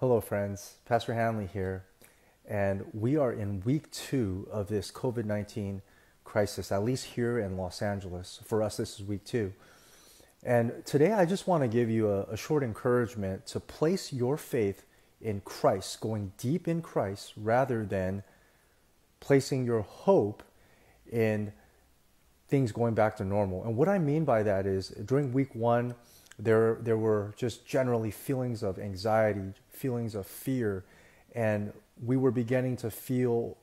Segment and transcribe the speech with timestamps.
[0.00, 0.76] Hello, friends.
[0.84, 1.84] Pastor Hanley here,
[2.48, 5.82] and we are in week two of this COVID 19
[6.22, 8.38] crisis, at least here in Los Angeles.
[8.44, 9.52] For us, this is week two.
[10.44, 14.36] And today, I just want to give you a, a short encouragement to place your
[14.36, 14.84] faith
[15.20, 18.22] in Christ, going deep in Christ, rather than
[19.18, 20.44] placing your hope
[21.10, 21.52] in
[22.46, 23.64] things going back to normal.
[23.64, 25.96] And what I mean by that is during week one,
[26.38, 30.84] there, there were just generally feelings of anxiety, feelings of fear,
[31.34, 31.72] and
[32.02, 33.56] we were beginning to feel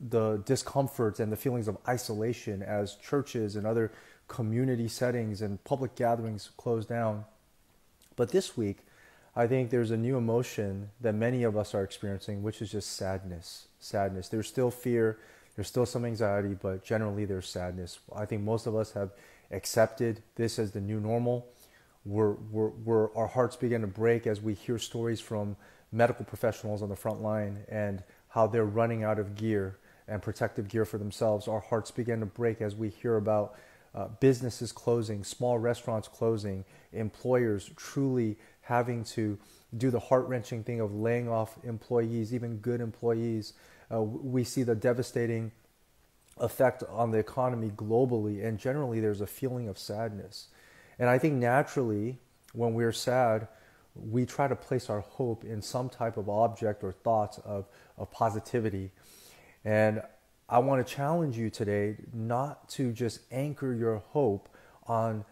[0.00, 3.92] the discomforts and the feelings of isolation as churches and other
[4.28, 7.24] community settings and public gatherings closed down.
[8.16, 8.78] But this week,
[9.36, 12.96] I think there's a new emotion that many of us are experiencing, which is just
[12.96, 13.66] sadness.
[13.80, 14.28] Sadness.
[14.28, 15.18] There's still fear,
[15.56, 17.98] there's still some anxiety, but generally there's sadness.
[18.14, 19.10] I think most of us have
[19.50, 21.46] accepted this as the new normal.
[22.04, 25.56] We're, we're, we're, our hearts begin to break as we hear stories from
[25.92, 30.68] medical professionals on the front line and how they're running out of gear and protective
[30.68, 31.48] gear for themselves.
[31.48, 33.56] Our hearts begin to break as we hear about
[33.94, 39.38] uh, businesses closing, small restaurants closing, employers truly having to
[39.76, 43.54] do the heart wrenching thing of laying off employees, even good employees
[43.92, 45.52] uh, we see the devastating
[46.38, 50.48] effect on the economy globally, and generally there's a feeling of sadness.
[50.98, 52.18] And I think naturally,
[52.52, 53.48] when we're sad,
[53.94, 58.10] we try to place our hope in some type of object or thoughts of, of
[58.10, 58.90] positivity.
[59.64, 60.02] And
[60.48, 64.48] I want to challenge you today not to just anchor your hope
[64.86, 65.24] on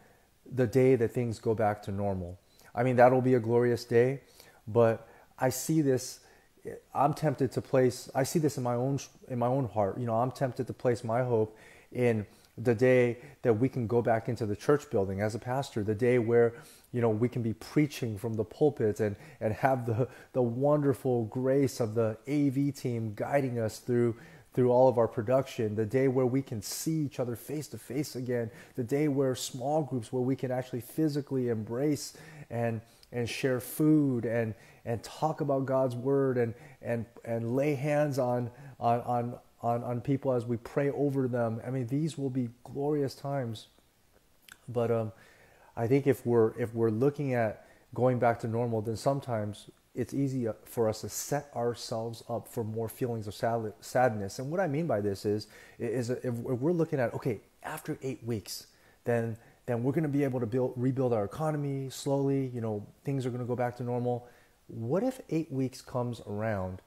[0.51, 2.39] the day that things go back to normal.
[2.75, 4.21] I mean, that'll be a glorious day,
[4.67, 6.21] but I see this
[6.95, 8.09] I'm tempted to place.
[8.15, 9.99] I see this in my own in my own heart.
[9.99, 11.57] You know, I'm tempted to place my hope
[11.91, 12.27] in
[12.59, 15.83] the day that we can go back into the church building as a pastor.
[15.83, 16.55] The day where
[16.93, 21.25] you know we can be preaching from the pulpit and and have the the wonderful
[21.25, 24.17] grace of the AV team guiding us through
[24.55, 27.79] through all of our production, the day where we can see each other face to
[27.79, 32.15] face again, the day where small groups where we can actually physically embrace
[32.51, 32.81] and
[33.13, 34.55] and share food and
[34.85, 40.01] and talk about God's word and and and lay hands on on on on, on
[40.01, 41.61] people as we pray over them.
[41.67, 43.69] I mean, these will be glorious times.
[44.69, 45.13] But um,
[45.77, 50.15] I think if we're if we're looking at going back to normal, then sometimes it's
[50.15, 54.39] easy for us to set ourselves up for more feelings of sad, sadness.
[54.39, 58.25] And what I mean by this is, is if we're looking at okay, after eight
[58.25, 58.67] weeks,
[59.05, 59.37] then
[59.67, 62.51] then we're going to be able to build rebuild our economy slowly.
[62.55, 64.27] You know, things are going to go back to normal.
[64.69, 66.81] What if eight weeks comes around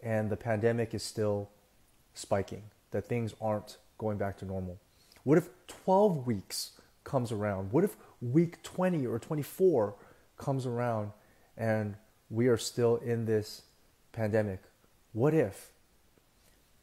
[0.00, 1.50] and the pandemic is still
[2.16, 4.78] spiking, that things aren't going back to normal?
[5.24, 6.72] What if 12 weeks
[7.04, 7.72] comes around?
[7.72, 9.94] What if week 20 or 24
[10.36, 11.10] comes around
[11.56, 11.94] and
[12.30, 13.62] we are still in this
[14.12, 14.60] pandemic?
[15.12, 15.70] What if?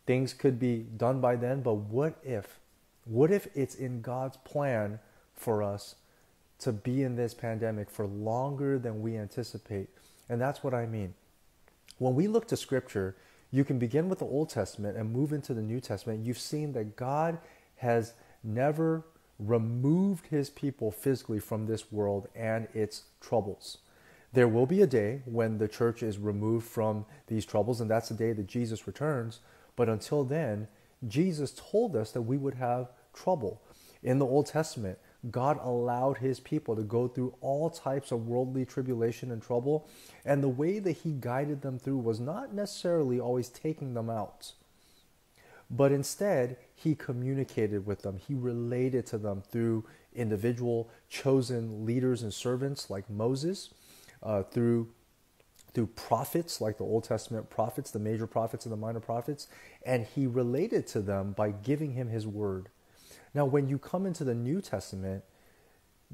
[0.05, 2.59] Things could be done by then, but what if?
[3.05, 4.99] What if it's in God's plan
[5.33, 5.95] for us
[6.59, 9.89] to be in this pandemic for longer than we anticipate?
[10.29, 11.13] And that's what I mean.
[11.97, 13.15] When we look to scripture,
[13.53, 16.25] you can begin with the Old Testament and move into the New Testament.
[16.25, 17.37] You've seen that God
[17.75, 19.05] has never
[19.37, 23.77] removed his people physically from this world and its troubles.
[24.33, 28.09] There will be a day when the church is removed from these troubles, and that's
[28.09, 29.39] the day that Jesus returns.
[29.75, 30.67] But until then,
[31.07, 33.61] Jesus told us that we would have trouble.
[34.01, 34.97] In the Old Testament,
[35.31, 39.87] God allowed his people to go through all types of worldly tribulation and trouble.
[40.25, 44.51] And the way that he guided them through was not necessarily always taking them out,
[45.69, 48.17] but instead, he communicated with them.
[48.17, 53.69] He related to them through individual chosen leaders and servants like Moses,
[54.21, 54.89] uh, through
[55.73, 59.47] through prophets like the Old Testament prophets, the major prophets and the minor prophets,
[59.83, 62.69] and he related to them by giving him his word.
[63.33, 65.23] Now, when you come into the New Testament,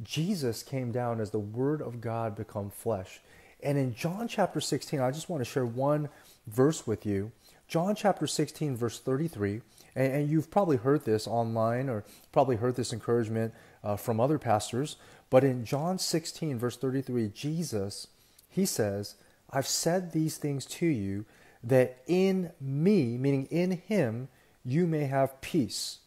[0.01, 3.19] Jesus came down as the Word of God become flesh.
[3.61, 6.09] And in John chapter 16, I just want to share one
[6.47, 7.31] verse with you.
[7.67, 9.61] John chapter 16, verse 33.
[9.95, 13.53] And, and you've probably heard this online or probably heard this encouragement
[13.83, 14.95] uh, from other pastors.
[15.29, 18.07] But in John 16, verse 33, Jesus,
[18.47, 19.15] he says,
[19.51, 21.25] I've said these things to you
[21.63, 24.29] that in me, meaning in him,
[24.63, 25.99] you may have peace.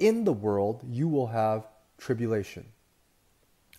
[0.00, 1.68] In the world you will have
[1.98, 2.64] tribulation.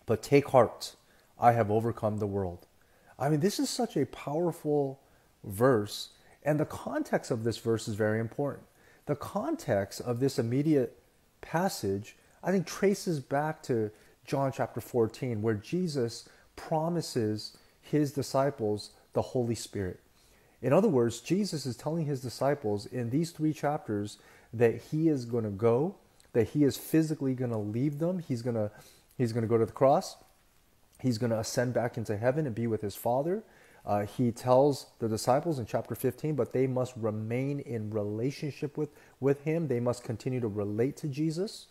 [0.06, 0.96] But take heart,
[1.40, 2.68] I have overcome the world.
[3.18, 5.02] I mean, this is such a powerful
[5.44, 6.10] verse,
[6.44, 8.66] and the context of this verse is very important.
[9.08, 10.98] The context of this immediate
[11.42, 13.92] passage, I think, traces back to
[14.26, 20.00] John chapter 14, where Jesus promises his disciples the Holy Spirit.
[20.62, 24.20] In other words, Jesus is telling his disciples in these three chapters
[24.54, 25.96] that he is going to go,
[26.34, 28.20] that he is physically going to leave them.
[28.20, 28.72] He's going to
[29.18, 30.18] he's going to go to the cross.
[31.00, 33.44] He's going to ascend back into heaven and be with his Father.
[33.86, 38.90] Uh, he tells the disciples in chapter 15, but they must remain in relationship with,
[39.20, 39.68] with him.
[39.68, 41.68] They must continue to relate to Jesus.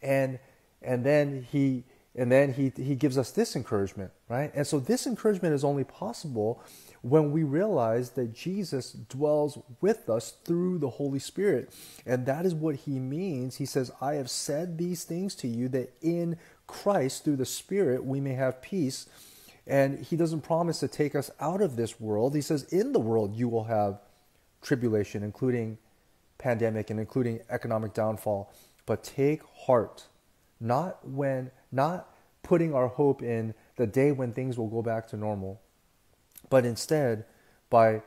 [0.00, 0.38] And,
[0.80, 1.84] and then he,
[2.14, 4.50] and then he, he gives us this encouragement, right?
[4.54, 6.62] And so this encouragement is only possible
[7.02, 11.72] when we realize that Jesus dwells with us through the Holy Spirit.
[12.04, 13.56] And that is what he means.
[13.56, 18.04] He says, I have said these things to you that in Christ, through the Spirit,
[18.04, 19.08] we may have peace.
[19.66, 22.34] And he doesn't promise to take us out of this world.
[22.34, 24.00] He says, in the world, you will have
[24.62, 25.78] tribulation, including
[26.38, 28.52] pandemic and including economic downfall.
[28.86, 30.06] But take heart,
[30.60, 32.08] not when, not
[32.42, 35.60] putting our hope in the day when things will go back to normal,
[36.50, 37.24] but instead
[37.70, 38.02] by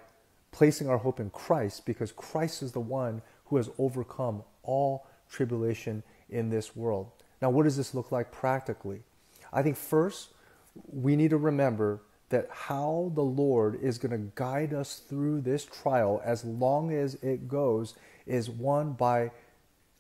[0.52, 6.04] placing our hope in Christ because Christ is the one who has overcome all tribulation
[6.30, 7.12] in this world.
[7.42, 9.02] Now, what does this look like practically?
[9.54, 10.30] I think first,
[10.92, 15.66] we need to remember that how the Lord is going to guide us through this
[15.66, 17.96] trial as long as it goes
[18.26, 19.32] is one by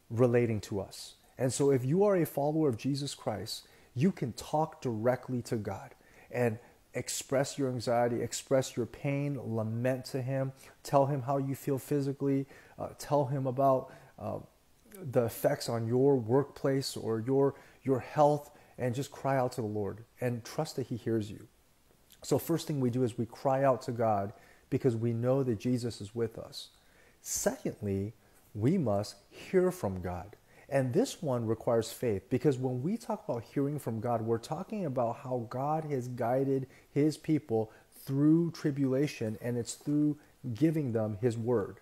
[0.09, 1.15] relating to us.
[1.41, 5.55] And so, if you are a follower of Jesus Christ, you can talk directly to
[5.55, 5.95] God.
[6.29, 6.59] And
[6.93, 10.51] express your anxiety, express your pain, lament to Him,
[10.83, 12.45] tell Him how you feel physically,
[12.77, 14.37] uh, tell Him about uh,
[14.93, 19.67] the effects on your workplace or your, your health, and just cry out to the
[19.67, 21.47] Lord and trust that He hears you.
[22.21, 24.31] So, first thing we do is we cry out to God
[24.69, 26.67] because we know that Jesus is with us.
[27.19, 28.13] Secondly,
[28.53, 30.35] we must hear from God.
[30.71, 34.85] And this one requires faith because when we talk about hearing from God, we're talking
[34.85, 37.71] about how God has guided his people
[38.05, 40.17] through tribulation and it's through
[40.53, 41.81] giving them his word.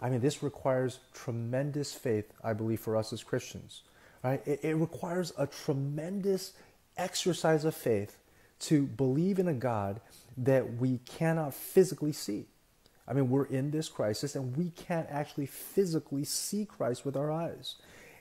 [0.00, 3.82] I mean, this requires tremendous faith, I believe, for us as Christians.
[4.24, 4.42] Right?
[4.46, 6.54] It, it requires a tremendous
[6.96, 8.16] exercise of faith
[8.60, 10.00] to believe in a God
[10.38, 12.46] that we cannot physically see.
[13.06, 17.30] I mean, we're in this crisis and we can't actually physically see Christ with our
[17.30, 17.76] eyes.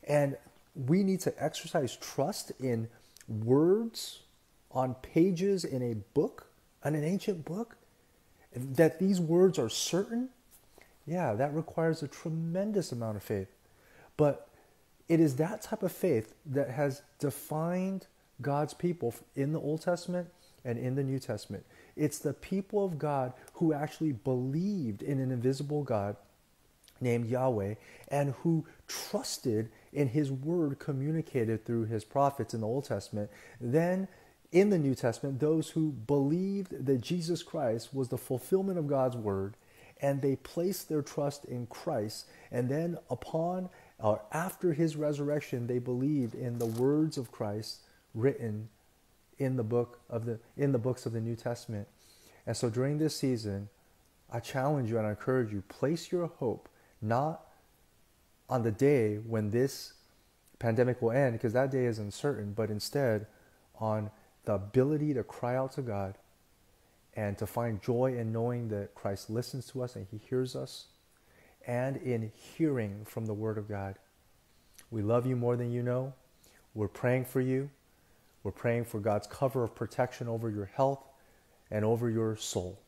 [0.10, 0.36] And
[0.76, 2.90] we need to exercise trust in
[3.28, 4.20] words
[4.72, 6.48] on pages in a book,
[6.84, 7.78] in an ancient book,
[8.54, 10.30] that these words are certain.
[11.06, 13.48] Yeah, that requires a tremendous amount of faith.
[14.18, 14.48] But
[15.08, 18.08] it is that type of faith that has defined
[18.42, 20.30] God's people in the Old Testament
[20.66, 21.66] and in the New Testament.
[21.96, 26.16] It's the people of God who actually believed in an invisible God
[27.02, 27.76] named Yahweh
[28.08, 33.30] and who trusted in his word communicated through his prophets in the Old Testament,
[33.60, 34.08] then
[34.52, 39.16] in the New Testament, those who believed that Jesus Christ was the fulfillment of God's
[39.16, 39.56] word
[40.02, 43.70] and they placed their trust in Christ, and then upon
[44.00, 47.80] or after his resurrection, they believed in the words of Christ
[48.14, 48.70] written
[49.38, 51.88] in the book of the in the books of the New Testament.
[52.48, 53.70] And so during this season,
[54.32, 56.70] I challenge you and I encourage you, place your hope
[57.02, 57.42] not
[58.50, 59.94] on the day when this
[60.58, 63.28] pandemic will end, because that day is uncertain, but instead
[63.80, 64.12] on
[64.46, 66.18] the ability to cry out to God
[67.16, 70.88] and to find joy in knowing that Christ listens to us and he hears us,
[71.68, 73.96] and in hearing from the Word of God.
[74.92, 76.14] We love you more than you know.
[76.74, 77.70] We're praying for you.
[78.44, 81.04] We're praying for God's cover of protection over your health
[81.70, 82.80] and over your soul.